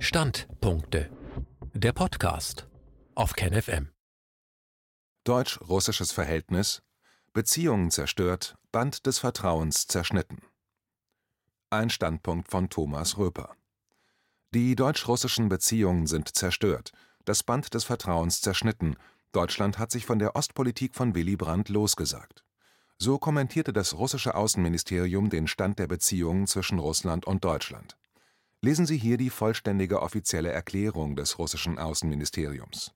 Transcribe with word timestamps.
Standpunkte. 0.00 1.10
Der 1.74 1.92
Podcast 1.92 2.68
auf 3.16 3.32
KenFM. 3.32 3.88
Deutsch-russisches 5.24 6.12
Verhältnis. 6.12 6.82
Beziehungen 7.32 7.90
zerstört, 7.90 8.56
Band 8.70 9.06
des 9.06 9.18
Vertrauens 9.18 9.88
zerschnitten. 9.88 10.38
Ein 11.70 11.90
Standpunkt 11.90 12.48
von 12.48 12.70
Thomas 12.70 13.18
Röper. 13.18 13.56
Die 14.54 14.76
deutsch-russischen 14.76 15.48
Beziehungen 15.48 16.06
sind 16.06 16.28
zerstört, 16.28 16.92
das 17.24 17.42
Band 17.42 17.74
des 17.74 17.82
Vertrauens 17.82 18.40
zerschnitten. 18.40 18.94
Deutschland 19.32 19.80
hat 19.80 19.90
sich 19.90 20.06
von 20.06 20.20
der 20.20 20.36
Ostpolitik 20.36 20.94
von 20.94 21.16
Willy 21.16 21.34
Brandt 21.34 21.70
losgesagt. 21.70 22.44
So 22.98 23.18
kommentierte 23.18 23.72
das 23.72 23.94
russische 23.94 24.36
Außenministerium 24.36 25.28
den 25.28 25.48
Stand 25.48 25.80
der 25.80 25.88
Beziehungen 25.88 26.46
zwischen 26.46 26.78
Russland 26.78 27.26
und 27.26 27.44
Deutschland. 27.44 27.97
Lesen 28.60 28.86
Sie 28.86 28.98
hier 28.98 29.18
die 29.18 29.30
vollständige 29.30 30.02
offizielle 30.02 30.50
Erklärung 30.50 31.14
des 31.14 31.38
russischen 31.38 31.78
Außenministeriums. 31.78 32.92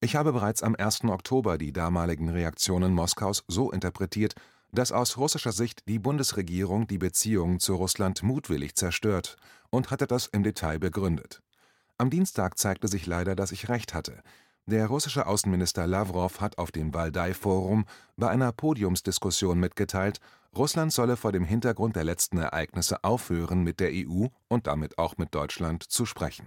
Ich 0.00 0.16
habe 0.16 0.32
bereits 0.32 0.62
am 0.62 0.74
1. 0.74 1.04
Oktober 1.04 1.58
die 1.58 1.72
damaligen 1.72 2.30
Reaktionen 2.30 2.94
Moskaus 2.94 3.44
so 3.46 3.70
interpretiert, 3.70 4.34
dass 4.72 4.90
aus 4.90 5.18
russischer 5.18 5.52
Sicht 5.52 5.86
die 5.86 5.98
Bundesregierung 5.98 6.86
die 6.86 6.96
Beziehungen 6.96 7.60
zu 7.60 7.74
Russland 7.74 8.22
mutwillig 8.22 8.74
zerstört 8.74 9.36
und 9.68 9.90
hatte 9.90 10.06
das 10.06 10.26
im 10.28 10.42
Detail 10.42 10.78
begründet. 10.78 11.42
Am 11.98 12.08
Dienstag 12.08 12.58
zeigte 12.58 12.88
sich 12.88 13.06
leider, 13.06 13.36
dass 13.36 13.52
ich 13.52 13.68
recht 13.68 13.92
hatte. 13.92 14.22
Der 14.64 14.86
russische 14.86 15.26
Außenminister 15.26 15.86
Lavrov 15.86 16.40
hat 16.40 16.56
auf 16.56 16.72
dem 16.72 16.94
Waldai-Forum 16.94 17.84
bei 18.16 18.30
einer 18.30 18.50
Podiumsdiskussion 18.50 19.60
mitgeteilt, 19.60 20.20
Russland 20.56 20.92
solle 20.92 21.16
vor 21.16 21.32
dem 21.32 21.44
Hintergrund 21.44 21.96
der 21.96 22.04
letzten 22.04 22.38
Ereignisse 22.38 23.02
aufhören, 23.02 23.62
mit 23.62 23.80
der 23.80 23.90
EU 23.92 24.26
und 24.48 24.66
damit 24.66 24.98
auch 24.98 25.16
mit 25.16 25.34
Deutschland 25.34 25.82
zu 25.82 26.06
sprechen. 26.06 26.46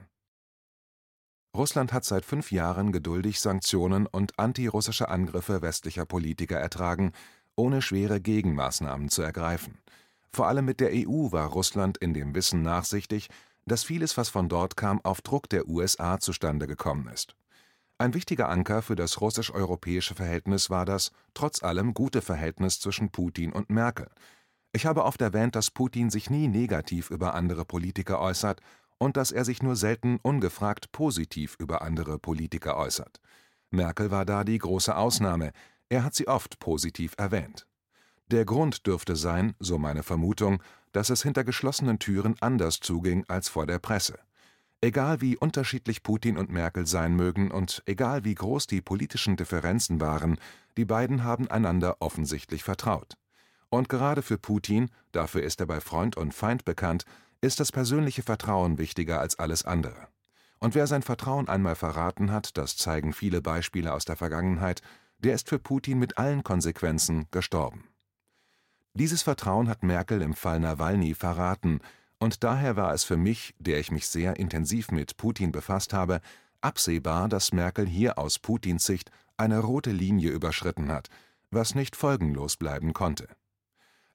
Russland 1.55 1.91
hat 1.91 2.05
seit 2.05 2.23
fünf 2.23 2.51
Jahren 2.51 2.91
geduldig 2.91 3.39
Sanktionen 3.39 4.05
und 4.05 4.37
antirussische 4.39 5.09
Angriffe 5.09 5.61
westlicher 5.61 6.05
Politiker 6.05 6.57
ertragen, 6.57 7.11
ohne 7.55 7.81
schwere 7.81 8.21
Gegenmaßnahmen 8.21 9.09
zu 9.09 9.23
ergreifen. 9.23 9.79
Vor 10.31 10.47
allem 10.47 10.65
mit 10.65 10.79
der 10.79 10.91
EU 10.93 11.31
war 11.31 11.47
Russland 11.47 11.97
in 11.97 12.13
dem 12.13 12.35
Wissen 12.35 12.61
nachsichtig, 12.61 13.29
dass 13.65 13.83
vieles, 13.83 14.17
was 14.17 14.29
von 14.29 14.49
dort 14.49 14.77
kam, 14.77 15.01
auf 15.03 15.21
Druck 15.21 15.49
der 15.49 15.67
USA 15.67 16.19
zustande 16.19 16.67
gekommen 16.67 17.07
ist. 17.07 17.35
Ein 17.99 18.13
wichtiger 18.13 18.49
Anker 18.49 18.83
für 18.83 18.95
das 18.95 19.21
russisch-europäische 19.21 20.13
Verhältnis 20.13 20.69
war 20.69 20.85
das 20.85 21.11
trotz 21.33 21.63
allem 21.63 21.95
gute 21.95 22.21
Verhältnis 22.21 22.79
zwischen 22.79 23.09
Putin 23.09 23.51
und 23.51 23.71
Merkel. 23.71 24.07
Ich 24.71 24.85
habe 24.85 25.03
oft 25.03 25.19
erwähnt, 25.21 25.55
dass 25.55 25.71
Putin 25.71 26.11
sich 26.11 26.29
nie 26.29 26.47
negativ 26.47 27.09
über 27.09 27.33
andere 27.33 27.65
Politiker 27.65 28.21
äußert 28.21 28.61
und 28.99 29.17
dass 29.17 29.31
er 29.31 29.45
sich 29.45 29.63
nur 29.63 29.75
selten 29.75 30.19
ungefragt 30.21 30.91
positiv 30.91 31.55
über 31.57 31.81
andere 31.81 32.19
Politiker 32.19 32.77
äußert. 32.77 33.19
Merkel 33.71 34.11
war 34.11 34.25
da 34.25 34.43
die 34.43 34.59
große 34.59 34.95
Ausnahme, 34.95 35.51
er 35.89 36.03
hat 36.03 36.13
sie 36.13 36.27
oft 36.27 36.59
positiv 36.59 37.13
erwähnt. 37.17 37.65
Der 38.27 38.45
Grund 38.45 38.85
dürfte 38.85 39.15
sein, 39.15 39.55
so 39.59 39.79
meine 39.79 40.03
Vermutung, 40.03 40.61
dass 40.91 41.09
es 41.09 41.23
hinter 41.23 41.43
geschlossenen 41.43 41.97
Türen 41.97 42.35
anders 42.41 42.79
zuging 42.79 43.25
als 43.27 43.49
vor 43.49 43.65
der 43.65 43.79
Presse. 43.79 44.19
Egal 44.79 45.21
wie 45.21 45.35
unterschiedlich 45.35 46.03
Putin 46.03 46.37
und 46.37 46.51
Merkel 46.51 46.85
sein 46.85 47.15
mögen 47.15 47.49
und 47.49 47.81
egal 47.87 48.23
wie 48.23 48.35
groß 48.35 48.67
die 48.67 48.81
politischen 48.81 49.35
Differenzen 49.35 49.99
waren, 49.99 50.37
die 50.77 50.85
beiden 50.85 51.23
haben 51.23 51.49
einander 51.49 51.97
offensichtlich 51.99 52.63
vertraut. 52.63 53.17
Und 53.69 53.89
gerade 53.89 54.21
für 54.21 54.37
Putin, 54.37 54.89
dafür 55.11 55.41
ist 55.41 55.59
er 55.59 55.65
bei 55.65 55.79
Freund 55.79 56.15
und 56.15 56.33
Feind 56.33 56.63
bekannt, 56.63 57.05
ist 57.41 57.59
das 57.59 57.71
persönliche 57.71 58.21
Vertrauen 58.21 58.77
wichtiger 58.77 59.19
als 59.19 59.39
alles 59.39 59.65
andere. 59.65 60.07
Und 60.59 60.75
wer 60.75 60.87
sein 60.87 61.01
Vertrauen 61.03 61.47
einmal 61.47 61.75
verraten 61.75 62.31
hat, 62.31 62.57
das 62.57 62.77
zeigen 62.77 63.13
viele 63.13 63.41
Beispiele 63.41 63.93
aus 63.93 64.05
der 64.05 64.15
Vergangenheit, 64.15 64.81
der 65.19 65.33
ist 65.33 65.49
für 65.49 65.59
Putin 65.59 65.97
mit 65.97 66.17
allen 66.19 66.43
Konsequenzen 66.43 67.27
gestorben. 67.31 67.85
Dieses 68.93 69.23
Vertrauen 69.23 69.69
hat 69.69 69.83
Merkel 69.83 70.21
im 70.21 70.33
Fall 70.33 70.59
Nawalny 70.59 71.13
verraten, 71.13 71.81
und 72.19 72.43
daher 72.43 72.75
war 72.75 72.93
es 72.93 73.03
für 73.03 73.17
mich, 73.17 73.53
der 73.59 73.79
ich 73.79 73.91
mich 73.91 74.07
sehr 74.07 74.37
intensiv 74.37 74.91
mit 74.91 75.17
Putin 75.17 75.51
befasst 75.51 75.93
habe, 75.93 76.21
absehbar, 76.61 77.29
dass 77.29 77.53
Merkel 77.53 77.85
hier 77.85 78.17
aus 78.17 78.39
Putins 78.39 78.85
Sicht 78.85 79.11
eine 79.37 79.59
rote 79.59 79.91
Linie 79.91 80.31
überschritten 80.31 80.91
hat, 80.91 81.09
was 81.51 81.75
nicht 81.75 81.95
folgenlos 81.95 82.57
bleiben 82.57 82.93
konnte. 82.93 83.27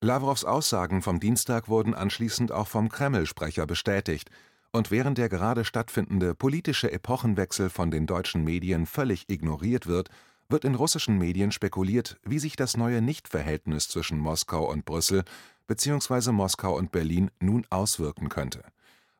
Lavrows 0.01 0.43
Aussagen 0.43 1.01
vom 1.01 1.21
Dienstag 1.21 1.69
wurden 1.69 1.93
anschließend 1.93 2.51
auch 2.51 2.67
vom 2.67 2.89
Kreml-Sprecher 2.89 3.65
bestätigt, 3.65 4.29
und 4.75 4.89
während 4.89 5.19
der 5.19 5.29
gerade 5.29 5.65
stattfindende 5.65 6.33
politische 6.33 6.91
Epochenwechsel 6.91 7.69
von 7.69 7.91
den 7.91 8.07
deutschen 8.07 8.43
Medien 8.43 8.87
völlig 8.87 9.29
ignoriert 9.29 9.85
wird, 9.85 10.09
wird 10.49 10.65
in 10.65 10.75
russischen 10.75 11.17
Medien 11.17 11.51
spekuliert, 11.51 12.17
wie 12.23 12.39
sich 12.39 12.55
das 12.55 12.75
neue 12.75 13.01
Nichtverhältnis 13.01 13.87
zwischen 13.87 14.17
Moskau 14.17 14.69
und 14.69 14.83
Brüssel 14.83 15.23
bzw. 15.67 16.31
Moskau 16.31 16.77
und 16.77 16.91
Berlin 16.91 17.31
nun 17.39 17.65
auswirken 17.69 18.29
könnte. 18.29 18.63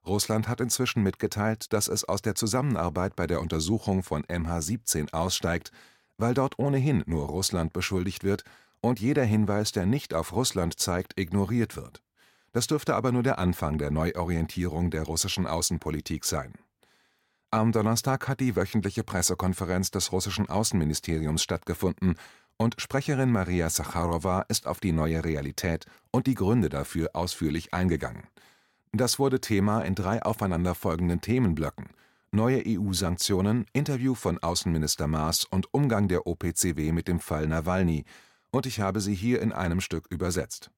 Russland 0.06 0.48
hat 0.48 0.59
inzwischen 0.59 1.02
mitgeteilt, 1.02 1.72
dass 1.72 1.88
es 1.88 2.04
aus 2.04 2.22
der 2.22 2.36
Zusammenarbeit 2.36 3.16
bei 3.16 3.28
der 3.28 3.42
Untersuchung 3.42 4.04
von 4.04 4.24
MH17 4.26 5.14
aussteigt, 5.14 5.72
weil 6.18 6.34
dort 6.34 6.59
ohnehin 6.59 7.04
nur 7.06 7.28
Russland 7.28 7.74
beschuldigt 7.74 8.24
wird 8.24 8.44
und 8.81 9.00
jeder 9.00 9.24
Hinweis, 9.24 9.72
der 9.72 9.86
nicht 9.86 10.14
auf 10.14 10.34
Russland 10.34 10.80
zeigt, 10.80 11.18
ignoriert 11.18 11.78
wird. 11.78 12.04
Das 12.52 12.68
dürfte 12.68 12.96
aber 12.96 13.12
nur 13.12 13.24
der 13.24 13.40
Anfang 13.40 13.78
der 13.78 13.92
Neuorientierung 13.92 14.92
der 14.92 15.04
russischen 15.04 15.48
Außenpolitik 15.48 16.25
sein. 16.25 16.54
Am 17.50 17.72
Donnerstag 17.72 18.28
hat 18.28 18.40
die 18.40 18.56
wöchentliche 18.56 19.04
Pressekonferenz 19.04 19.92
des 19.92 20.12
russischen 20.12 20.50
Außenministeriums 20.50 21.44
stattgefunden 21.44 22.16
und 22.63 22.75
Sprecherin 22.79 23.29
Maria 23.29 23.69
Sacharowa 23.69 24.46
ist 24.47 24.68
auf 24.68 24.79
die 24.79 24.94
neue 24.94 25.25
Realität 25.25 25.85
und 26.12 26.28
die 26.28 26.34
Gründe 26.34 26.69
dafür 26.69 27.09
ausführlich 27.13 27.74
eingegangen. 27.74 28.24
Das 28.94 29.19
wurde 29.19 29.41
Thema 29.41 29.81
in 29.81 29.96
drei 29.96 30.24
aufeinanderfolgenden 30.24 31.19
Themenblöcken: 31.19 31.90
neue 32.31 32.63
EU-Sanktionen, 32.66 33.66
Interview 33.74 34.16
von 34.16 34.41
Außenminister 34.41 35.07
Maas 35.07 35.44
und 35.44 35.74
Umgang 35.74 36.07
der 36.07 36.25
OPCW 36.25 36.94
mit 36.94 37.09
dem 37.09 37.19
Fall 37.19 37.47
Nawalny, 37.47 38.06
und 38.50 38.66
ich 38.66 38.80
habe 38.80 39.01
sie 39.01 39.13
hier 39.13 39.41
in 39.41 39.51
einem 39.51 39.81
Stück 39.81 40.07
übersetzt. 40.09 40.72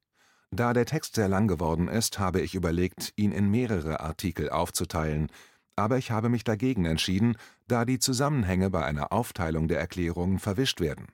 Da 0.49 0.73
der 0.73 0.87
Text 0.87 1.15
sehr 1.15 1.27
lang 1.27 1.47
geworden 1.47 1.87
ist, 1.87 2.17
habe 2.17 2.41
ich 2.41 2.55
überlegt, 2.55 3.13
ihn 3.15 3.31
in 3.31 3.51
mehrere 3.51 3.99
Artikel 3.99 4.49
aufzuteilen, 4.49 5.29
aber 5.75 5.97
ich 5.97 6.09
habe 6.09 6.29
mich 6.29 6.45
dagegen 6.45 6.85
entschieden, 6.85 7.37
da 7.67 7.85
die 7.85 7.99
Zusammenhänge 7.99 8.71
bei 8.71 8.83
einer 8.83 9.11
Aufteilung 9.11 9.67
der 9.67 9.79
Erklärungen 9.79 10.39
verwischt 10.39 10.79
werden. 10.79 11.07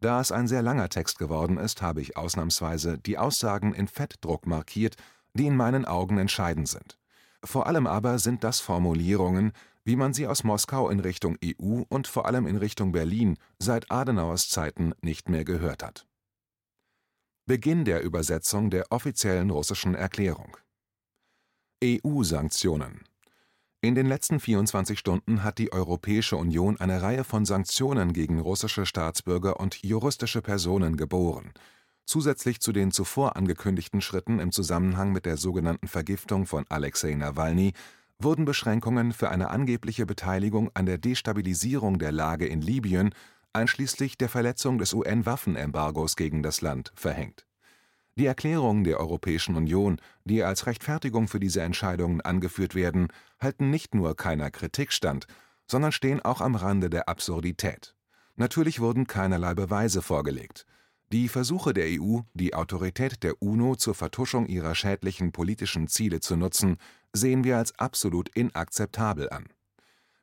Da 0.00 0.20
es 0.20 0.32
ein 0.32 0.46
sehr 0.46 0.62
langer 0.62 0.88
Text 0.88 1.18
geworden 1.18 1.56
ist, 1.56 1.82
habe 1.82 2.00
ich 2.00 2.16
ausnahmsweise 2.16 2.98
die 2.98 3.18
Aussagen 3.18 3.74
in 3.74 3.88
Fettdruck 3.88 4.46
markiert, 4.46 4.96
die 5.34 5.46
in 5.46 5.56
meinen 5.56 5.84
Augen 5.84 6.18
entscheidend 6.18 6.68
sind. 6.68 6.98
Vor 7.42 7.66
allem 7.66 7.86
aber 7.86 8.18
sind 8.18 8.44
das 8.44 8.60
Formulierungen, 8.60 9.52
wie 9.84 9.96
man 9.96 10.12
sie 10.12 10.26
aus 10.26 10.42
Moskau 10.42 10.90
in 10.90 11.00
Richtung 11.00 11.38
EU 11.44 11.82
und 11.88 12.08
vor 12.08 12.26
allem 12.26 12.46
in 12.46 12.56
Richtung 12.56 12.92
Berlin 12.92 13.38
seit 13.58 13.90
Adenauers 13.90 14.48
Zeiten 14.48 14.92
nicht 15.00 15.28
mehr 15.28 15.44
gehört 15.44 15.82
hat. 15.82 16.06
Beginn 17.46 17.84
der 17.84 18.02
Übersetzung 18.02 18.70
der 18.70 18.90
offiziellen 18.90 19.50
russischen 19.50 19.94
Erklärung 19.94 20.56
EU-Sanktionen 21.84 23.04
in 23.86 23.94
den 23.94 24.06
letzten 24.06 24.40
24 24.40 24.98
Stunden 24.98 25.44
hat 25.44 25.58
die 25.58 25.72
Europäische 25.72 26.36
Union 26.36 26.78
eine 26.80 27.02
Reihe 27.02 27.24
von 27.24 27.44
Sanktionen 27.44 28.12
gegen 28.12 28.40
russische 28.40 28.86
Staatsbürger 28.86 29.60
und 29.60 29.82
juristische 29.82 30.42
Personen 30.42 30.96
geboren. 30.96 31.52
Zusätzlich 32.04 32.60
zu 32.60 32.72
den 32.72 32.90
zuvor 32.90 33.36
angekündigten 33.36 34.00
Schritten 34.00 34.38
im 34.38 34.52
Zusammenhang 34.52 35.12
mit 35.12 35.26
der 35.26 35.36
sogenannten 35.36 35.88
Vergiftung 35.88 36.46
von 36.46 36.64
Alexei 36.68 37.14
Nawalny 37.14 37.72
wurden 38.18 38.44
Beschränkungen 38.44 39.12
für 39.12 39.30
eine 39.30 39.50
angebliche 39.50 40.06
Beteiligung 40.06 40.70
an 40.74 40.86
der 40.86 40.98
Destabilisierung 40.98 41.98
der 41.98 42.12
Lage 42.12 42.46
in 42.46 42.60
Libyen 42.60 43.14
einschließlich 43.52 44.18
der 44.18 44.28
Verletzung 44.28 44.78
des 44.78 44.94
UN-Waffenembargos 44.94 46.16
gegen 46.16 46.42
das 46.42 46.60
Land 46.60 46.92
verhängt 46.94 47.46
die 48.16 48.26
Erklärungen 48.26 48.84
der 48.84 48.98
Europäischen 48.98 49.56
Union, 49.56 50.00
die 50.24 50.42
als 50.42 50.66
Rechtfertigung 50.66 51.28
für 51.28 51.40
diese 51.40 51.60
Entscheidungen 51.60 52.20
angeführt 52.22 52.74
werden, 52.74 53.08
halten 53.38 53.70
nicht 53.70 53.94
nur 53.94 54.16
keiner 54.16 54.50
Kritik 54.50 54.92
stand, 54.92 55.26
sondern 55.66 55.92
stehen 55.92 56.20
auch 56.20 56.40
am 56.40 56.54
Rande 56.54 56.88
der 56.88 57.08
Absurdität. 57.08 57.94
Natürlich 58.36 58.80
wurden 58.80 59.06
keinerlei 59.06 59.54
Beweise 59.54 60.02
vorgelegt. 60.02 60.66
Die 61.12 61.28
Versuche 61.28 61.72
der 61.72 61.86
EU, 61.88 62.20
die 62.34 62.54
Autorität 62.54 63.22
der 63.22 63.40
UNO 63.40 63.76
zur 63.76 63.94
Vertuschung 63.94 64.46
ihrer 64.46 64.74
schädlichen 64.74 65.30
politischen 65.30 65.86
Ziele 65.86 66.20
zu 66.20 66.36
nutzen, 66.36 66.78
sehen 67.12 67.44
wir 67.44 67.58
als 67.58 67.78
absolut 67.78 68.28
inakzeptabel 68.30 69.30
an. 69.30 69.46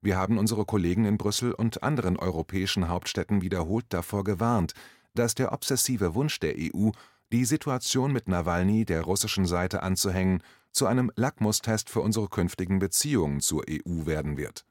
Wir 0.02 0.18
haben 0.18 0.38
unsere 0.38 0.66
Kollegen 0.66 1.06
in 1.06 1.18
Brüssel 1.18 1.54
und 1.54 1.84
anderen 1.84 2.18
europäischen 2.18 2.90
Hauptstädten 2.90 3.42
wiederholt 3.42 3.86
davor 3.90 4.26
gewarnt, 4.26 4.74
dass 5.16 5.36
der 5.36 5.54
obsessive 5.54 6.16
Wunsch 6.16 6.40
der 6.40 6.56
EU 6.58 6.90
die 7.34 7.46
Situation 7.46 8.14
mit 8.14 8.28
Nawalny 8.28 8.86
der 8.86 9.02
russischen 9.02 9.48
Seite 9.48 9.82
anzuhängen, 9.82 10.44
zu 10.72 10.86
einem 10.86 11.12
Lackmustest 11.16 11.90
für 11.90 12.02
unsere 12.02 12.30
künftigen 12.30 12.78
Beziehungen 12.78 13.42
zur 13.42 13.64
EU 13.68 14.06
werden 14.06 14.38
wird. 14.38 14.66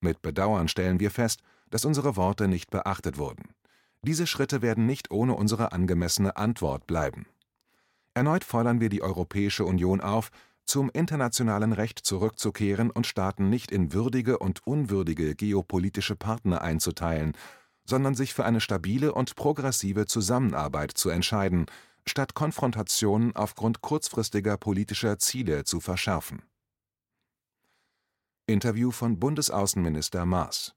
Mit 0.00 0.20
Bedauern 0.20 0.66
stellen 0.66 0.98
wir 0.98 1.12
fest, 1.12 1.42
dass 1.70 1.84
unsere 1.84 2.16
Worte 2.16 2.48
nicht 2.48 2.70
beachtet 2.70 3.18
wurden. 3.18 3.54
Diese 4.02 4.26
Schritte 4.26 4.62
werden 4.62 4.84
nicht 4.84 5.12
ohne 5.12 5.34
unsere 5.34 5.70
angemessene 5.70 6.36
Antwort 6.36 6.88
bleiben. 6.88 7.26
Erneut 8.14 8.42
fordern 8.42 8.80
wir 8.80 8.88
die 8.88 9.02
Europäische 9.02 9.64
Union 9.64 10.00
auf, 10.00 10.30
zum 10.64 10.90
internationalen 10.90 11.72
Recht 11.72 12.00
zurückzukehren 12.00 12.90
und 12.90 13.06
Staaten 13.06 13.48
nicht 13.48 13.70
in 13.70 13.92
würdige 13.92 14.38
und 14.38 14.66
unwürdige 14.66 15.36
geopolitische 15.36 16.16
Partner 16.16 16.62
einzuteilen, 16.62 17.34
sondern 17.84 18.14
sich 18.14 18.34
für 18.34 18.44
eine 18.44 18.60
stabile 18.60 19.14
und 19.14 19.36
progressive 19.36 20.06
Zusammenarbeit 20.06 20.92
zu 20.92 21.10
entscheiden, 21.10 21.66
statt 22.08 22.34
Konfrontationen 22.34 23.36
aufgrund 23.36 23.80
kurzfristiger 23.80 24.56
politischer 24.56 25.18
Ziele 25.18 25.64
zu 25.64 25.80
verschärfen. 25.80 26.42
Interview 28.46 28.90
von 28.90 29.18
Bundesaußenminister 29.18 30.24
Maas 30.24 30.74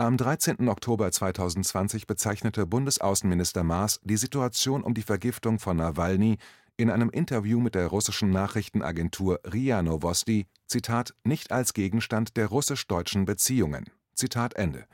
am 0.00 0.16
13. 0.16 0.68
Oktober 0.68 1.10
2020 1.10 2.06
bezeichnete 2.06 2.66
Bundesaußenminister 2.66 3.64
Maas 3.64 3.98
die 4.04 4.16
Situation 4.16 4.84
um 4.84 4.94
die 4.94 5.02
Vergiftung 5.02 5.58
von 5.58 5.76
Nawalny 5.76 6.38
in 6.76 6.88
einem 6.88 7.10
Interview 7.10 7.58
mit 7.58 7.74
der 7.74 7.88
russischen 7.88 8.30
Nachrichtenagentur 8.30 9.40
RIA 9.52 9.82
Novosti 9.82 10.46
Zitat 10.68 11.16
nicht 11.24 11.50
als 11.50 11.74
Gegenstand 11.74 12.36
der 12.36 12.46
russisch-deutschen 12.46 13.24
Beziehungen. 13.24 13.90
Zitat 14.14 14.54
Ende. 14.54 14.86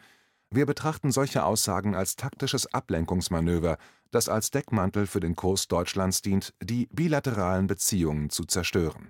Wir 0.54 0.66
betrachten 0.66 1.10
solche 1.10 1.44
Aussagen 1.44 1.96
als 1.96 2.14
taktisches 2.14 2.72
Ablenkungsmanöver, 2.72 3.76
das 4.12 4.28
als 4.28 4.52
Deckmantel 4.52 5.08
für 5.08 5.18
den 5.18 5.34
Kurs 5.34 5.66
Deutschlands 5.66 6.22
dient, 6.22 6.54
die 6.62 6.86
bilateralen 6.92 7.66
Beziehungen 7.66 8.30
zu 8.30 8.44
zerstören. 8.44 9.08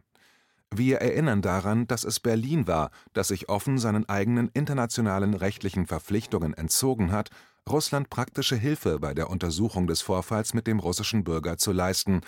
Wir 0.74 1.02
erinnern 1.02 1.42
daran, 1.42 1.86
dass 1.86 2.04
es 2.04 2.18
Berlin 2.18 2.66
war, 2.66 2.90
das 3.12 3.28
sich 3.28 3.50
offen 3.50 3.76
seinen 3.76 4.08
eigenen 4.08 4.48
internationalen 4.54 5.34
rechtlichen 5.34 5.86
Verpflichtungen 5.86 6.54
entzogen 6.54 7.12
hat, 7.12 7.28
Russland 7.68 8.08
praktische 8.08 8.56
Hilfe 8.56 8.98
bei 8.98 9.12
der 9.12 9.28
Untersuchung 9.28 9.86
des 9.86 10.00
Vorfalls 10.00 10.54
mit 10.54 10.66
dem 10.66 10.78
russischen 10.78 11.24
Bürger 11.24 11.58
zu 11.58 11.72
leisten 11.72 12.22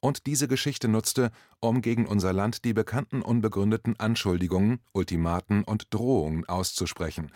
und 0.00 0.26
diese 0.26 0.48
Geschichte 0.48 0.88
nutzte, 0.88 1.30
um 1.60 1.82
gegen 1.82 2.06
unser 2.06 2.32
Land 2.32 2.64
die 2.64 2.72
bekannten 2.72 3.20
unbegründeten 3.20 4.00
Anschuldigungen, 4.00 4.80
Ultimaten 4.92 5.62
und 5.62 5.92
Drohungen 5.92 6.48
auszusprechen, 6.48 7.30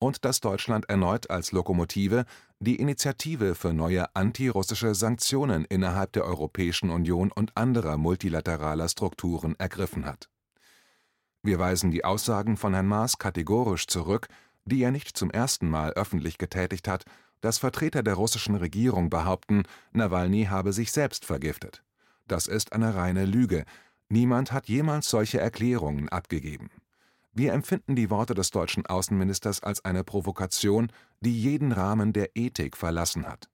und 0.00 0.24
dass 0.24 0.40
Deutschland 0.40 0.88
erneut 0.88 1.30
als 1.30 1.52
Lokomotive 1.52 2.24
die 2.58 2.76
Initiative 2.76 3.54
für 3.54 3.72
neue 3.72 4.14
antirussische 4.16 4.94
Sanktionen 4.94 5.64
innerhalb 5.66 6.12
der 6.14 6.24
Europäischen 6.24 6.90
Union 6.90 7.30
und 7.30 7.56
anderer 7.56 7.96
multilateraler 7.96 8.88
Strukturen 8.88 9.54
ergriffen 9.58 10.06
hat. 10.06 10.28
Wir 11.42 11.58
weisen 11.58 11.90
die 11.90 12.04
Aussagen 12.04 12.56
von 12.56 12.74
Herrn 12.74 12.86
Maas 12.86 13.18
kategorisch 13.18 13.86
zurück, 13.86 14.28
die 14.64 14.82
er 14.82 14.90
nicht 14.90 15.16
zum 15.16 15.30
ersten 15.30 15.68
Mal 15.68 15.92
öffentlich 15.92 16.38
getätigt 16.38 16.88
hat, 16.88 17.04
dass 17.40 17.58
Vertreter 17.58 18.02
der 18.02 18.14
russischen 18.14 18.54
Regierung 18.54 19.10
behaupten, 19.10 19.62
Nawalny 19.92 20.44
habe 20.44 20.72
sich 20.72 20.92
selbst 20.92 21.24
vergiftet. 21.24 21.82
Das 22.26 22.46
ist 22.46 22.72
eine 22.72 22.94
reine 22.94 23.24
Lüge. 23.24 23.64
Niemand 24.08 24.52
hat 24.52 24.68
jemals 24.68 25.08
solche 25.08 25.40
Erklärungen 25.40 26.08
abgegeben. 26.08 26.70
Wir 27.32 27.52
empfinden 27.52 27.94
die 27.94 28.10
Worte 28.10 28.34
des 28.34 28.50
deutschen 28.50 28.86
Außenministers 28.86 29.62
als 29.62 29.84
eine 29.84 30.02
Provokation, 30.02 30.90
die 31.20 31.40
jeden 31.40 31.70
Rahmen 31.70 32.12
der 32.12 32.36
Ethik 32.36 32.76
verlassen 32.76 33.26
hat. 33.26 33.48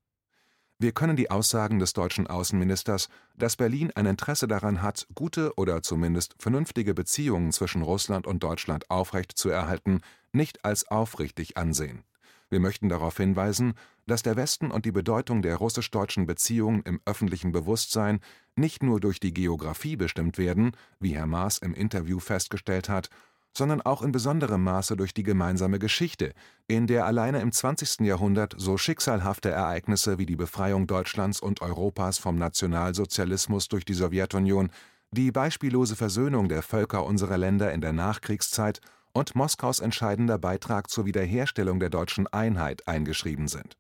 Wir 0.79 0.93
können 0.93 1.17
die 1.17 1.31
Aussagen 1.31 1.79
des 1.79 1.95
deutschen 1.95 2.27
Außenministers, 2.27 3.09
dass 3.37 3.57
Berlin 3.57 3.93
ein 3.95 4.05
Interesse 4.05 4.47
daran 4.47 4.83
hat, 4.83 5.07
gute 5.15 5.55
oder 5.57 5.83
zumindest 5.83 6.35
vernünftige 6.39 6.93
Beziehungen 6.93 7.53
zwischen 7.53 7.81
Russland 7.81 8.27
und 8.27 8.43
Deutschland 8.43 8.91
aufrechtzuerhalten, 8.91 10.01
nicht 10.33 10.65
als 10.67 10.89
aufrichtig 10.89 11.57
ansehen. 11.57 12.05
Wir 12.49 12.61
möchten 12.61 12.89
darauf 12.89 13.17
hinweisen, 13.17 13.75
dass 14.07 14.23
der 14.23 14.37
Westen 14.37 14.71
und 14.71 14.85
die 14.85 14.93
Bedeutung 14.93 15.43
der 15.43 15.57
russisch-deutschen 15.57 16.27
Beziehungen 16.27 16.83
im 16.83 17.01
öffentlichen 17.05 17.53
Bewusstsein 17.53 18.21
nicht 18.55 18.83
nur 18.83 19.01
durch 19.01 19.19
die 19.19 19.35
Geographie 19.35 19.97
bestimmt 19.97 20.39
werden, 20.39 20.73
wie 21.01 21.17
Herr 21.17 21.27
Maas 21.27 21.59
im 21.59 21.75
Interview 21.75 22.21
festgestellt 22.21 22.89
hat, 22.89 23.09
sondern 23.57 23.81
auch 23.81 24.03
in 24.03 24.13
besonderem 24.13 24.63
Maße 24.63 24.97
durch 24.97 25.15
die 25.15 25.23
gemeinsame 25.23 25.79
Geschichte, 25.79 26.35
in 26.69 26.87
der 26.87 27.07
alleine 27.07 27.41
im 27.41 27.53
20. 27.53 28.01
Jahrhundert 28.01 28.55
so 28.59 28.77
schicksalhafte 28.77 29.51
Ereignisse 29.51 30.19
wie 30.19 30.27
die 30.27 30.37
Befreiung 30.37 30.87
Deutschlands 30.87 31.41
und 31.41 31.63
Europas 31.63 32.19
vom 32.19 32.37
Nationalsozialismus 32.37 33.69
durch 33.69 33.87
die 33.87 33.95
Sowjetunion, 33.95 34.71
die 35.11 35.33
beispiellose 35.33 35.97
Versöhnung 35.97 36.51
der 36.51 36.63
Völker 36.63 37.07
unserer 37.07 37.39
Länder 37.39 37.73
in 37.73 37.81
der 37.81 37.95
Nachkriegszeit 37.95 38.81
und 39.15 39.35
Moskaus 39.35 39.81
entscheidender 39.81 40.37
Beitrag 40.37 40.91
zur 40.91 41.07
Wiederherstellung 41.07 41.81
der 41.81 41.89
deutschen 41.89 42.27
Einheit 42.27 42.87
eingeschrieben 42.87 43.49
sind. 43.49 43.79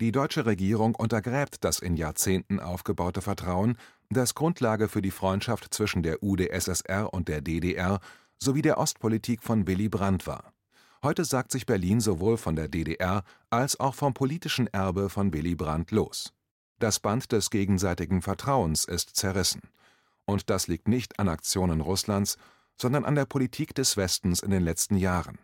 Die 0.00 0.12
deutsche 0.12 0.46
Regierung 0.46 0.94
untergräbt 0.94 1.64
das 1.64 1.80
in 1.80 1.96
Jahrzehnten 1.96 2.60
aufgebaute 2.60 3.20
Vertrauen, 3.20 3.76
das 4.08 4.34
Grundlage 4.34 4.88
für 4.88 5.02
die 5.02 5.10
Freundschaft 5.10 5.72
zwischen 5.74 6.02
der 6.02 6.22
UdSSR 6.22 7.12
und 7.12 7.28
der 7.28 7.42
DDR 7.42 8.00
sowie 8.38 8.62
der 8.62 8.78
Ostpolitik 8.78 9.42
von 9.42 9.66
Willy 9.66 9.88
Brandt 9.88 10.26
war. 10.26 10.52
Heute 11.02 11.24
sagt 11.24 11.52
sich 11.52 11.66
Berlin 11.66 12.00
sowohl 12.00 12.36
von 12.36 12.56
der 12.56 12.68
DDR 12.68 13.22
als 13.50 13.78
auch 13.78 13.94
vom 13.94 14.14
politischen 14.14 14.66
Erbe 14.68 15.08
von 15.08 15.32
Willy 15.32 15.54
Brandt 15.54 15.90
los. 15.90 16.32
Das 16.78 17.00
Band 17.00 17.32
des 17.32 17.50
gegenseitigen 17.50 18.22
Vertrauens 18.22 18.84
ist 18.84 19.16
zerrissen. 19.16 19.62
Und 20.24 20.50
das 20.50 20.66
liegt 20.66 20.88
nicht 20.88 21.18
an 21.18 21.28
Aktionen 21.28 21.80
Russlands, 21.80 22.36
sondern 22.80 23.04
an 23.04 23.14
der 23.14 23.24
Politik 23.24 23.74
des 23.74 23.96
Westens 23.96 24.40
in 24.40 24.50
den 24.50 24.62
letzten 24.62 24.96
Jahren, 24.96 25.38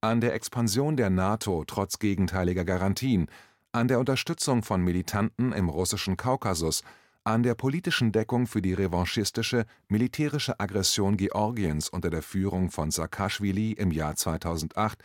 an 0.00 0.20
der 0.20 0.34
Expansion 0.34 0.96
der 0.96 1.10
NATO 1.10 1.64
trotz 1.66 1.98
gegenteiliger 1.98 2.64
Garantien, 2.64 3.28
an 3.72 3.88
der 3.88 3.98
Unterstützung 3.98 4.62
von 4.62 4.82
Militanten 4.82 5.52
im 5.52 5.68
russischen 5.68 6.16
Kaukasus, 6.16 6.82
an 7.26 7.42
der 7.42 7.54
politischen 7.54 8.12
Deckung 8.12 8.46
für 8.46 8.62
die 8.62 8.72
revanchistische, 8.72 9.66
militärische 9.88 10.60
Aggression 10.60 11.16
Georgiens 11.16 11.88
unter 11.88 12.08
der 12.08 12.22
Führung 12.22 12.70
von 12.70 12.90
Saakaschwili 12.90 13.72
im 13.72 13.90
Jahr 13.90 14.16
2008, 14.16 15.02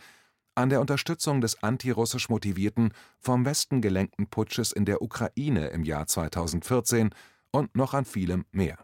an 0.54 0.70
der 0.70 0.80
Unterstützung 0.80 1.40
des 1.40 1.62
antirussisch 1.62 2.28
motivierten, 2.28 2.92
vom 3.18 3.44
Westen 3.44 3.80
gelenkten 3.80 4.28
Putsches 4.28 4.72
in 4.72 4.84
der 4.84 5.02
Ukraine 5.02 5.68
im 5.68 5.84
Jahr 5.84 6.06
2014 6.06 7.10
und 7.50 7.76
noch 7.76 7.94
an 7.94 8.04
vielem 8.04 8.44
mehr 8.52 8.78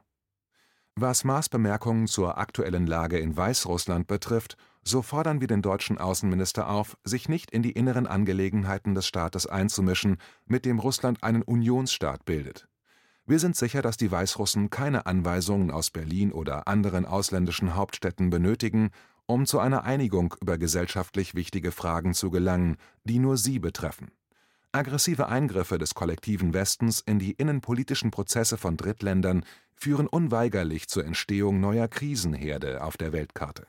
was 1.00 1.24
Maas 1.24 1.48
Bemerkungen 1.48 2.06
zur 2.06 2.38
aktuellen 2.38 2.86
Lage 2.86 3.18
in 3.18 3.36
Weißrussland 3.36 4.06
betrifft, 4.06 4.56
so 4.82 5.02
fordern 5.02 5.40
wir 5.40 5.46
den 5.46 5.62
deutschen 5.62 5.98
Außenminister 5.98 6.68
auf, 6.68 6.96
sich 7.04 7.28
nicht 7.28 7.50
in 7.50 7.62
die 7.62 7.72
inneren 7.72 8.06
Angelegenheiten 8.06 8.94
des 8.94 9.06
Staates 9.06 9.46
einzumischen, 9.46 10.16
mit 10.46 10.64
dem 10.64 10.78
Russland 10.78 11.22
einen 11.22 11.42
Unionsstaat 11.42 12.24
bildet. 12.24 12.68
Wir 13.28 13.38
sind 13.38 13.56
sicher, 13.56 13.82
dass 13.82 13.98
die 13.98 14.10
Weißrussen 14.10 14.70
keine 14.70 15.04
Anweisungen 15.04 15.70
aus 15.70 15.90
Berlin 15.90 16.32
oder 16.32 16.66
anderen 16.66 17.04
ausländischen 17.04 17.74
Hauptstädten 17.74 18.30
benötigen, 18.30 18.88
um 19.26 19.44
zu 19.44 19.58
einer 19.58 19.84
Einigung 19.84 20.34
über 20.40 20.56
gesellschaftlich 20.56 21.34
wichtige 21.34 21.70
Fragen 21.70 22.14
zu 22.14 22.30
gelangen, 22.30 22.78
die 23.04 23.18
nur 23.18 23.36
sie 23.36 23.58
betreffen. 23.58 24.12
Aggressive 24.72 25.28
Eingriffe 25.28 25.76
des 25.76 25.92
kollektiven 25.92 26.54
Westens 26.54 27.02
in 27.02 27.18
die 27.18 27.32
innenpolitischen 27.32 28.10
Prozesse 28.10 28.56
von 28.56 28.78
Drittländern 28.78 29.44
führen 29.74 30.06
unweigerlich 30.06 30.88
zur 30.88 31.04
Entstehung 31.04 31.60
neuer 31.60 31.86
Krisenherde 31.86 32.82
auf 32.82 32.96
der 32.96 33.12
Weltkarte. 33.12 33.66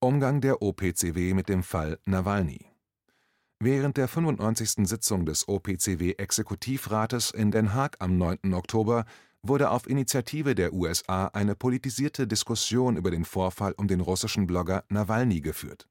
Umgang 0.00 0.40
der 0.40 0.62
OPCW 0.62 1.34
mit 1.34 1.50
dem 1.50 1.64
Fall 1.64 1.98
Nawalny 2.06 2.73
Während 3.60 3.96
der 3.96 4.08
95. 4.08 4.86
Sitzung 4.88 5.26
des 5.26 5.48
OPCW-Exekutivrats 5.48 7.30
in 7.30 7.50
Den 7.50 7.72
Haag 7.74 7.96
am 8.00 8.18
9. 8.18 8.52
Oktober 8.52 9.04
wurde 9.42 9.70
auf 9.70 9.88
Initiative 9.88 10.54
der 10.54 10.72
USA 10.72 11.26
eine 11.28 11.54
politisierte 11.54 12.26
Diskussion 12.26 12.96
über 12.96 13.10
den 13.10 13.24
Vorfall 13.24 13.74
um 13.76 13.88
den 13.88 14.00
russischen 14.00 14.46
Blogger 14.46 14.84
Nawalny 14.88 15.40
geführt 15.40 15.86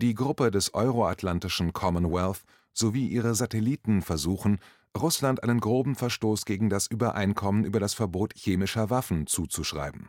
die 0.00 0.14
Gruppe 0.14 0.50
des 0.50 0.72
euroatlantischen 0.72 1.74
Commonwealth 1.74 2.44
sowie 2.72 3.06
ihre 3.06 3.34
Satelliten 3.34 4.00
versuchen, 4.00 4.58
Russland 4.96 5.42
einen 5.42 5.60
groben 5.60 5.94
Verstoß 5.94 6.46
gegen 6.46 6.70
das 6.70 6.86
Übereinkommen 6.86 7.64
über 7.64 7.80
das 7.80 7.92
Verbot 7.92 8.32
chemischer 8.34 8.88
Waffen 8.88 9.26
zuzuschreiben. 9.26 10.08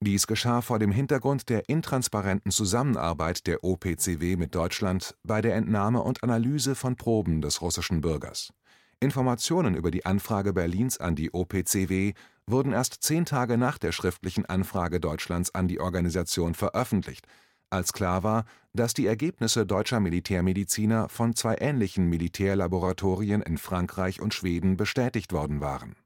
Dies 0.00 0.26
geschah 0.26 0.60
vor 0.60 0.78
dem 0.78 0.92
Hintergrund 0.92 1.48
der 1.48 1.68
intransparenten 1.68 2.52
Zusammenarbeit 2.52 3.46
der 3.46 3.64
OPCW 3.64 4.36
mit 4.36 4.54
Deutschland 4.54 5.16
bei 5.24 5.40
der 5.40 5.56
Entnahme 5.56 6.02
und 6.02 6.22
Analyse 6.22 6.74
von 6.74 6.96
Proben 6.96 7.40
des 7.40 7.60
russischen 7.62 8.00
Bürgers. 8.00 8.52
Informationen 9.00 9.74
über 9.74 9.90
die 9.90 10.06
Anfrage 10.06 10.52
Berlins 10.52 10.98
an 10.98 11.16
die 11.16 11.32
OPCW 11.32 12.14
wurden 12.46 12.72
erst 12.72 13.02
zehn 13.02 13.24
Tage 13.24 13.58
nach 13.58 13.78
der 13.78 13.92
schriftlichen 13.92 14.46
Anfrage 14.46 15.00
Deutschlands 15.00 15.54
an 15.54 15.68
die 15.68 15.80
Organisation 15.80 16.54
veröffentlicht 16.54 17.26
als 17.70 17.92
klar 17.92 18.22
war, 18.22 18.44
dass 18.72 18.94
die 18.94 19.06
Ergebnisse 19.06 19.66
deutscher 19.66 20.00
Militärmediziner 20.00 21.08
von 21.08 21.34
zwei 21.34 21.56
ähnlichen 21.58 22.08
Militärlaboratorien 22.08 23.42
in 23.42 23.58
Frankreich 23.58 24.20
und 24.20 24.34
Schweden 24.34 24.76
bestätigt 24.76 25.32
worden 25.32 25.60
waren. 25.60 25.96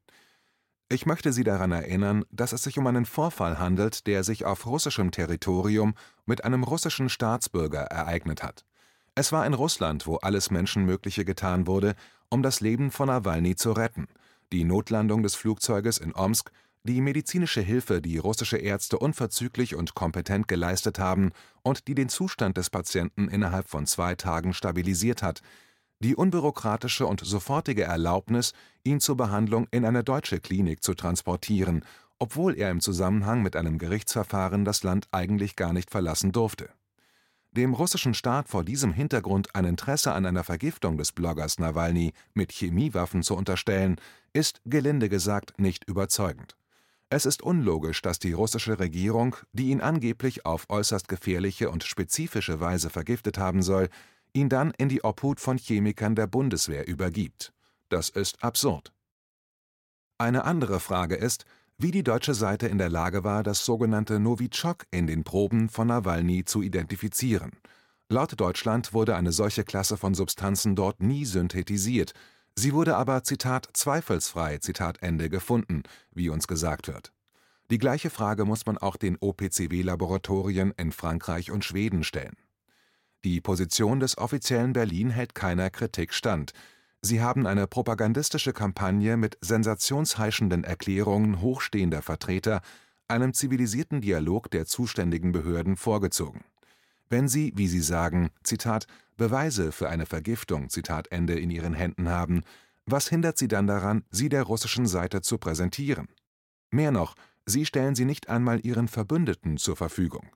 Ich 0.93 1.07
möchte 1.07 1.33
Sie 1.33 1.43
daran 1.43 1.73
erinnern, 1.73 2.27
dass 2.31 2.53
es 2.53 2.65
sich 2.65 2.77
um 2.77 2.87
einen 2.87 3.07
Vorfall 3.07 3.59
handelt, 3.59 4.07
der 4.07 4.25
sich 4.25 4.45
auf 4.45 4.67
russischem 4.67 5.11
Territorium 5.11 5.95
mit 6.27 6.45
einem 6.45 6.65
russischen 6.65 7.09
Staatsbürger 7.09 7.81
ereignet 7.81 8.43
hat. 8.43 8.67
Es 9.15 9.33
war 9.33 9.47
in 9.47 9.55
Russland, 9.55 10.07
wo 10.07 10.17
alles 10.17 10.51
Menschenmögliche 10.51 11.25
getan 11.25 11.67
wurde, 11.67 11.95
um 12.29 12.43
das 12.43 12.61
Leben 12.61 12.91
von 12.91 13.07
Nawalny 13.07 13.57
zu 13.57 13.73
retten: 13.73 14.07
die 14.53 14.65
Notlandung 14.65 15.23
des 15.23 15.35
Flugzeuges 15.35 15.97
in 15.97 16.15
Omsk, 16.15 16.53
die 16.83 17.01
medizinische 17.01 17.63
Hilfe, 17.63 18.03
die 18.03 18.19
russische 18.19 18.59
Ärzte 18.59 18.99
unverzüglich 18.99 19.75
und 19.75 19.95
kompetent 19.95 20.47
geleistet 20.47 20.99
haben 20.99 21.33
und 21.63 21.89
die 21.89 21.95
den 21.95 22.11
Zustand 22.11 22.59
des 22.59 22.69
Patienten 22.69 23.29
innerhalb 23.29 23.67
von 23.67 23.87
zwei 23.87 24.15
Tagen 24.15 24.53
stabilisiert 24.53 25.23
hat 25.23 25.41
die 26.03 26.17
unbürokratische 26.17 27.07
und 27.07 27.21
sofortige 27.21 27.85
Erlaubnis, 27.85 28.53
ihn 28.85 29.01
zur 29.01 29.17
Behandlung 29.17 29.69
in 29.71 29.85
eine 29.85 30.03
deutsche 30.03 30.41
Klinik 30.41 30.83
zu 30.83 30.95
transportieren, 30.95 31.85
obwohl 32.19 32.57
er 32.59 32.71
im 32.71 32.81
Zusammenhang 32.81 33.43
mit 33.43 33.57
einem 33.57 33.79
Gerichtsverfahren 33.79 34.65
das 34.65 34.83
Land 34.83 35.09
eigentlich 35.13 35.57
gar 35.57 35.73
nicht 35.73 35.91
verlassen 35.91 36.33
durfte. 36.33 36.71
Dem 37.53 37.75
russischen 37.75 38.15
Staat 38.15 38.49
vor 38.49 38.65
diesem 38.65 38.93
Hintergrund 38.93 39.55
ein 39.55 39.65
Interesse 39.65 40.13
an 40.13 40.25
einer 40.25 40.43
Vergiftung 40.43 40.97
des 40.97 41.13
Bloggers 41.13 41.59
Nawalny 41.59 42.15
mit 42.33 42.51
Chemiewaffen 42.51 43.23
zu 43.23 43.37
unterstellen, 43.37 43.97
ist 44.33 44.63
gelinde 44.65 45.09
gesagt 45.09 45.61
nicht 45.61 45.85
überzeugend. 45.85 46.57
Es 47.11 47.27
ist 47.27 47.43
unlogisch, 47.43 48.01
dass 48.01 48.19
die 48.19 48.33
russische 48.33 48.79
Regierung, 48.79 49.37
die 49.53 49.69
ihn 49.69 49.83
angeblich 49.83 50.47
auf 50.47 50.71
äußerst 50.71 51.09
gefährliche 51.09 51.69
und 51.69 51.85
spezifische 51.85 52.59
Weise 52.59 52.89
vergiftet 52.89 53.37
haben 53.37 53.61
soll, 53.61 53.91
ihn 54.35 54.49
dann 54.49 54.73
in 54.79 54.89
die 54.89 55.05
Obhut 55.05 55.41
von 55.41 55.59
Chemikern 55.59 56.15
der 56.15 56.27
Bundeswehr 56.27 56.87
übergibt. 56.87 57.53
Das 57.89 58.09
ist 58.09 58.43
absurd. 58.43 58.93
Eine 60.19 60.45
andere 60.45 60.81
Frage 60.81 61.17
ist, 61.17 61.45
wie 61.79 61.91
die 61.91 62.05
deutsche 62.05 62.35
Seite 62.35 62.69
in 62.69 62.79
der 62.79 62.89
Lage 62.89 63.25
war, 63.25 63.43
das 63.43 63.65
sogenannte 63.65 64.21
Novichok 64.21 64.87
in 64.91 65.07
den 65.07 65.25
Proben 65.25 65.69
von 65.69 65.89
Nawalny 65.89 66.45
zu 66.45 66.63
identifizieren. 66.63 67.51
Laut 68.09 68.39
Deutschland 68.39 68.93
wurde 68.93 69.17
eine 69.17 69.33
solche 69.33 69.65
Klasse 69.65 69.97
von 69.97 70.15
Substanzen 70.15 70.77
dort 70.77 71.03
nie 71.03 71.25
synthetisiert, 71.25 72.13
sie 72.55 72.73
wurde 72.73 72.97
aber 72.97 73.25
Zitat 73.25 73.69
zweifelsfrei 73.73 74.59
Zitat 74.59 75.03
Ende 75.03 75.29
gefunden, 75.29 75.83
wie 76.13 76.29
uns 76.29 76.47
gesagt 76.47 76.89
wird. 76.89 77.13
Die 77.71 77.79
gleiche 77.79 78.11
Frage 78.11 78.45
muss 78.45 78.67
man 78.67 78.79
auch 78.79 78.97
den 78.97 79.17
OPCW-Laboratorien 79.17 80.73
in 80.77 80.93
Frankreich 80.93 81.51
und 81.51 81.65
Schweden 81.65 82.05
stellen 82.05 82.37
die 83.25 83.41
Position 83.41 84.01
des 84.01 84.19
offiziellen 84.19 84.73
Berlin 84.73 85.11
hält 85.11 85.35
keiner 85.35 85.71
Kritik 85.71 86.13
stand. 86.13 86.53
Sie 87.01 87.21
haben 87.21 87.47
eine 87.47 87.67
propagandistische 87.67 88.53
Kampagne 88.53 89.17
mit 89.17 89.39
sensationsheischenden 89.41 90.65
Erklärungen 90.65 91.41
hochstehender 91.41 92.03
Vertreter 92.03 92.63
einem 93.09 93.35
zivilisierten 93.35 94.01
Dialog 94.01 94.51
der 94.51 94.67
zuständigen 94.67 95.33
Behörden 95.33 95.77
vorgezogen. 95.77 96.45
Wenn 97.09 97.29
sie, 97.29 97.53
wie 97.57 97.69
sie 97.69 97.81
sagen, 97.81 98.31
Zitat, 98.43 98.87
Beweise 99.17 99.71
für 99.71 99.89
eine 99.89 100.07
Vergiftung 100.07 100.71
Zitat 100.71 101.13
Ende 101.13 101.39
in 101.39 101.51
ihren 101.51 101.75
Händen 101.75 102.09
haben, 102.09 102.43
was 102.87 103.09
hindert 103.09 103.39
sie 103.39 103.49
dann 103.49 103.67
daran, 103.67 104.05
sie 104.11 104.29
der 104.29 104.45
russischen 104.45 104.87
Seite 104.87 105.21
zu 105.21 105.39
präsentieren? 105.39 106.09
Mehr 106.71 106.91
noch, 106.91 107.15
sie 107.45 107.67
stellen 107.67 107.95
sie 107.95 108.05
nicht 108.05 108.29
einmal 108.29 108.65
ihren 108.65 108.89
Verbündeten 108.89 109.59
zur 109.59 109.77
Verfügung. 109.77 110.31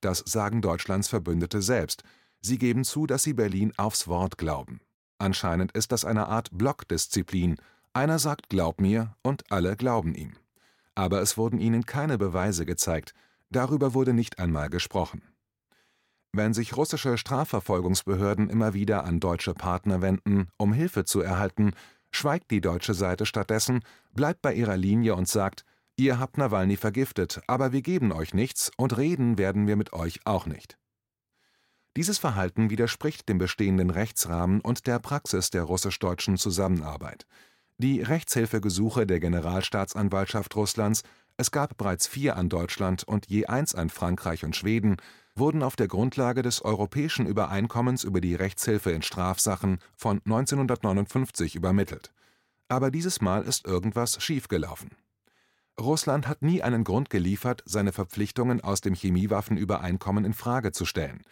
Das 0.00 0.22
sagen 0.26 0.62
Deutschlands 0.62 1.08
Verbündete 1.08 1.62
selbst. 1.62 2.02
Sie 2.40 2.58
geben 2.58 2.84
zu, 2.84 3.06
dass 3.06 3.22
sie 3.22 3.32
Berlin 3.32 3.72
aufs 3.76 4.08
Wort 4.08 4.38
glauben. 4.38 4.80
Anscheinend 5.18 5.72
ist 5.72 5.92
das 5.92 6.04
eine 6.04 6.28
Art 6.28 6.50
Blockdisziplin. 6.52 7.56
Einer 7.92 8.18
sagt 8.18 8.48
Glaub 8.50 8.80
mir 8.80 9.16
und 9.22 9.50
alle 9.50 9.76
glauben 9.76 10.14
ihm. 10.14 10.32
Aber 10.94 11.20
es 11.22 11.36
wurden 11.36 11.58
ihnen 11.58 11.86
keine 11.86 12.18
Beweise 12.18 12.66
gezeigt, 12.66 13.14
darüber 13.50 13.94
wurde 13.94 14.12
nicht 14.12 14.38
einmal 14.38 14.70
gesprochen. 14.70 15.22
Wenn 16.32 16.52
sich 16.52 16.76
russische 16.76 17.16
Strafverfolgungsbehörden 17.16 18.50
immer 18.50 18.74
wieder 18.74 19.04
an 19.04 19.20
deutsche 19.20 19.54
Partner 19.54 20.02
wenden, 20.02 20.48
um 20.58 20.74
Hilfe 20.74 21.04
zu 21.04 21.20
erhalten, 21.22 21.72
schweigt 22.10 22.50
die 22.50 22.60
deutsche 22.60 22.94
Seite 22.94 23.24
stattdessen, 23.24 23.80
bleibt 24.12 24.42
bei 24.42 24.52
ihrer 24.52 24.76
Linie 24.76 25.14
und 25.14 25.28
sagt, 25.28 25.64
Ihr 25.98 26.18
habt 26.18 26.36
Nawalny 26.36 26.76
vergiftet, 26.76 27.40
aber 27.46 27.72
wir 27.72 27.80
geben 27.80 28.12
euch 28.12 28.34
nichts 28.34 28.70
und 28.76 28.98
reden 28.98 29.38
werden 29.38 29.66
wir 29.66 29.76
mit 29.76 29.94
euch 29.94 30.20
auch 30.26 30.44
nicht. 30.44 30.76
Dieses 31.96 32.18
Verhalten 32.18 32.68
widerspricht 32.68 33.26
dem 33.30 33.38
bestehenden 33.38 33.88
Rechtsrahmen 33.88 34.60
und 34.60 34.86
der 34.86 34.98
Praxis 34.98 35.48
der 35.48 35.62
russisch-deutschen 35.62 36.36
Zusammenarbeit. 36.36 37.26
Die 37.78 38.02
Rechtshilfegesuche 38.02 39.06
der 39.06 39.20
Generalstaatsanwaltschaft 39.20 40.54
Russlands 40.54 41.02
es 41.38 41.50
gab 41.50 41.76
bereits 41.76 42.06
vier 42.06 42.36
an 42.36 42.48
Deutschland 42.48 43.04
und 43.04 43.26
je 43.28 43.46
eins 43.46 43.74
an 43.74 43.90
Frankreich 43.90 44.44
und 44.44 44.56
Schweden, 44.56 44.96
wurden 45.34 45.62
auf 45.62 45.76
der 45.76 45.86
Grundlage 45.86 46.40
des 46.40 46.62
Europäischen 46.62 47.26
Übereinkommens 47.26 48.04
über 48.04 48.22
die 48.22 48.34
Rechtshilfe 48.34 48.90
in 48.90 49.02
Strafsachen 49.02 49.78
von 49.96 50.22
1959 50.24 51.54
übermittelt. 51.54 52.12
Aber 52.68 52.90
dieses 52.90 53.20
Mal 53.20 53.42
ist 53.42 53.66
irgendwas 53.66 54.22
schiefgelaufen 54.22 54.90
Russland 55.78 56.26
hat 56.26 56.42
nie 56.42 56.62
einen 56.62 56.84
Grund 56.84 57.10
geliefert, 57.10 57.62
seine 57.66 57.92
Verpflichtungen 57.92 58.62
aus 58.62 58.80
dem 58.80 58.94
Chemiewaffenübereinkommen 58.94 60.24
in 60.24 60.32
Frage 60.32 60.72
zu 60.72 60.86
stellen. 60.86 61.22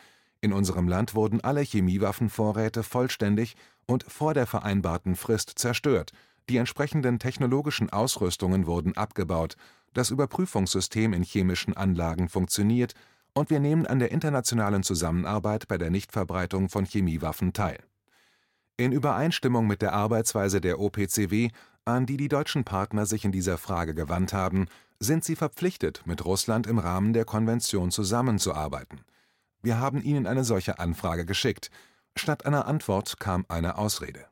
In 0.43 0.53
unserem 0.53 0.87
Land 0.87 1.15
wurden 1.15 1.41
alle 1.41 1.63
Chemiewaffenvorräte 1.63 2.83
vollständig 2.83 3.57
und 3.87 4.05
vor 4.05 4.35
der 4.35 4.47
vereinbarten 4.47 5.17
Frist 5.17 5.53
zerstört, 5.57 6.13
die 6.51 6.59
entsprechenden 6.59 7.19
technologischen 7.19 7.89
Ausrüstungen 7.91 8.67
wurden 8.67 8.95
abgebaut, 8.97 9.57
das 9.95 10.11
Überprüfungssystem 10.11 11.15
in 11.15 11.23
chemischen 11.23 11.75
Anlagen 11.75 12.29
funktioniert, 12.29 12.95
und 13.33 13.51
wir 13.51 13.59
nehmen 13.59 13.87
an 13.87 13.99
der 13.99 14.13
internationalen 14.13 14.83
Zusammenarbeit 14.85 15.67
bei 15.67 15.77
der 15.77 15.91
Nichtverbreitung 15.91 16.69
von 16.69 16.85
Chemiewaffen 16.85 17.53
teil. 17.53 17.79
In 18.77 18.93
Übereinstimmung 18.93 19.67
mit 19.67 19.83
der 19.83 19.93
Arbeitsweise 19.93 20.61
der 20.61 20.79
OPCW 20.79 21.51
an 21.85 22.07
die 22.07 22.17
die 22.17 22.29
deutschen 22.29 22.65
Partner 22.65 23.07
sich 23.07 23.25
in 23.25 23.33
dieser 23.33 23.59
Frage 23.59 23.95
gewandt 23.95 24.33
haben, 24.33 24.67
sind 25.01 25.25
sie 25.25 25.37
verpflichtet, 25.37 26.03
mit 26.07 26.25
Russland 26.25 26.67
im 26.67 26.79
Rahmen 26.79 27.13
der 27.13 27.25
Konvention 27.25 27.91
zusammenzuarbeiten. 27.91 29.01
Wir 29.63 29.79
haben 29.79 30.03
ihnen 30.03 30.27
eine 30.27 30.45
solche 30.45 30.79
Anfrage 30.79 31.25
geschickt. 31.25 31.71
Statt 32.17 32.47
einer 32.47 32.67
Antwort 32.67 33.19
kam 33.19 33.45
eine 33.49 33.77
Ausrede. 33.77 34.27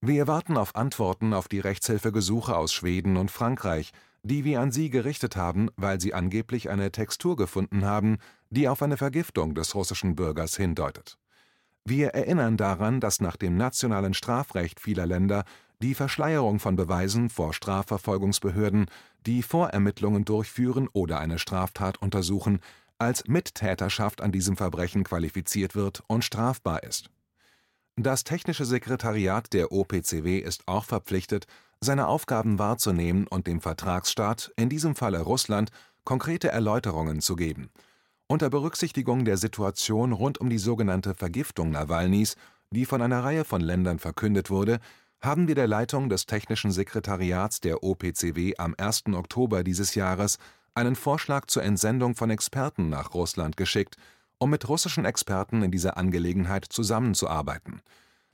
Wir 0.00 0.26
warten 0.26 0.56
auf 0.56 0.74
Antworten 0.76 1.32
auf 1.32 1.48
die 1.48 1.60
Rechtshilfegesuche 1.60 2.56
aus 2.56 2.72
Schweden 2.72 3.16
und 3.16 3.30
Frankreich, 3.30 3.92
die 4.22 4.44
wir 4.44 4.60
an 4.60 4.72
Sie 4.72 4.90
gerichtet 4.90 5.36
haben, 5.36 5.70
weil 5.76 6.00
Sie 6.00 6.12
angeblich 6.12 6.70
eine 6.70 6.90
Textur 6.90 7.36
gefunden 7.36 7.84
haben, 7.84 8.18
die 8.50 8.68
auf 8.68 8.82
eine 8.82 8.96
Vergiftung 8.96 9.54
des 9.54 9.74
russischen 9.74 10.16
Bürgers 10.16 10.56
hindeutet. 10.56 11.18
Wir 11.84 12.08
erinnern 12.08 12.56
daran, 12.56 13.00
dass 13.00 13.20
nach 13.20 13.36
dem 13.36 13.56
nationalen 13.56 14.14
Strafrecht 14.14 14.80
vieler 14.80 15.06
Länder 15.06 15.44
die 15.84 15.94
Verschleierung 15.94 16.60
von 16.60 16.76
Beweisen 16.76 17.28
vor 17.28 17.52
Strafverfolgungsbehörden, 17.52 18.86
die 19.26 19.42
Vorermittlungen 19.42 20.24
durchführen 20.24 20.88
oder 20.94 21.20
eine 21.20 21.38
Straftat 21.38 22.00
untersuchen, 22.00 22.60
als 22.96 23.28
Mittäterschaft 23.28 24.22
an 24.22 24.32
diesem 24.32 24.56
Verbrechen 24.56 25.04
qualifiziert 25.04 25.74
wird 25.74 26.02
und 26.06 26.24
strafbar 26.24 26.84
ist. 26.84 27.10
Das 27.96 28.24
Technische 28.24 28.64
Sekretariat 28.64 29.52
der 29.52 29.72
OPCW 29.72 30.38
ist 30.38 30.66
auch 30.66 30.86
verpflichtet, 30.86 31.46
seine 31.82 32.06
Aufgaben 32.06 32.58
wahrzunehmen 32.58 33.26
und 33.26 33.46
dem 33.46 33.60
Vertragsstaat, 33.60 34.52
in 34.56 34.70
diesem 34.70 34.94
Falle 34.94 35.20
Russland, 35.20 35.70
konkrete 36.04 36.48
Erläuterungen 36.48 37.20
zu 37.20 37.36
geben. 37.36 37.68
Unter 38.26 38.48
Berücksichtigung 38.48 39.26
der 39.26 39.36
Situation 39.36 40.12
rund 40.12 40.38
um 40.38 40.48
die 40.48 40.56
sogenannte 40.56 41.14
Vergiftung 41.14 41.72
Nawalnys, 41.72 42.36
die 42.70 42.86
von 42.86 43.02
einer 43.02 43.22
Reihe 43.22 43.44
von 43.44 43.60
Ländern 43.60 43.98
verkündet 43.98 44.48
wurde, 44.48 44.80
haben 45.24 45.48
wir 45.48 45.54
der 45.54 45.66
Leitung 45.66 46.10
des 46.10 46.26
Technischen 46.26 46.70
Sekretariats 46.70 47.60
der 47.60 47.82
OPCW 47.82 48.54
am 48.58 48.74
1. 48.76 49.04
Oktober 49.14 49.64
dieses 49.64 49.94
Jahres 49.94 50.38
einen 50.74 50.96
Vorschlag 50.96 51.46
zur 51.46 51.62
Entsendung 51.62 52.14
von 52.14 52.28
Experten 52.28 52.90
nach 52.90 53.14
Russland 53.14 53.56
geschickt, 53.56 53.96
um 54.36 54.50
mit 54.50 54.68
russischen 54.68 55.06
Experten 55.06 55.62
in 55.62 55.70
dieser 55.70 55.96
Angelegenheit 55.96 56.66
zusammenzuarbeiten. 56.66 57.80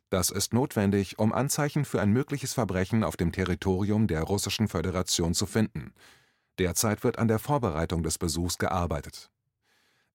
Das 0.08 0.30
ist 0.30 0.52
notwendig, 0.52 1.20
um 1.20 1.32
Anzeichen 1.32 1.84
für 1.84 2.00
ein 2.00 2.10
mögliches 2.10 2.54
Verbrechen 2.54 3.04
auf 3.04 3.16
dem 3.16 3.30
Territorium 3.30 4.08
der 4.08 4.22
Russischen 4.24 4.66
Föderation 4.66 5.34
zu 5.34 5.46
finden. 5.46 5.92
Derzeit 6.58 7.04
wird 7.04 7.20
an 7.20 7.28
der 7.28 7.38
Vorbereitung 7.38 8.02
des 8.02 8.18
Besuchs 8.18 8.58
gearbeitet. 8.58 9.30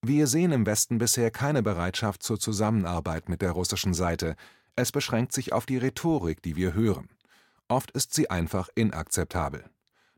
Wir 0.01 0.27
sehen 0.27 0.51
im 0.51 0.65
Westen 0.65 0.97
bisher 0.97 1.31
keine 1.31 1.63
Bereitschaft 1.63 2.21
zur 2.21 2.37
Zusammenarbeit 2.37 3.29
mit 3.29 3.41
der 3.41 3.51
russischen 3.51 3.93
Seite, 3.93 4.35
es 4.75 4.91
beschränkt 4.91 5.33
sich 5.33 5.53
auf 5.53 5.65
die 5.65 5.77
Rhetorik, 5.77 6.41
die 6.41 6.55
wir 6.55 6.73
hören. 6.73 7.09
Oft 7.67 7.91
ist 7.91 8.13
sie 8.13 8.29
einfach 8.29 8.69
inakzeptabel. 8.75 9.65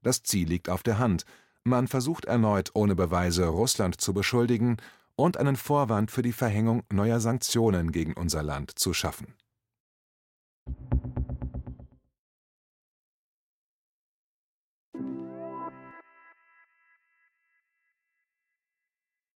Das 0.03 0.23
Ziel 0.23 0.47
liegt 0.47 0.69
auf 0.69 0.83
der 0.83 0.99
Hand. 0.99 1.25
Man 1.63 1.87
versucht 1.87 2.25
erneut 2.25 2.71
ohne 2.73 2.95
Beweise 2.95 3.45
Russland 3.47 3.99
zu 4.01 4.13
beschuldigen 4.13 4.77
und 5.15 5.37
einen 5.37 5.55
Vorwand 5.55 6.11
für 6.11 6.21
die 6.21 6.33
Verhängung 6.33 6.83
neuer 6.91 7.19
Sanktionen 7.19 7.91
gegen 7.91 8.13
unser 8.13 8.43
Land 8.43 8.77
zu 8.77 8.93
schaffen 8.93 9.33